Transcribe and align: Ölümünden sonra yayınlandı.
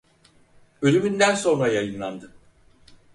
Ölümünden 0.81 1.35
sonra 1.35 1.67
yayınlandı. 1.67 2.31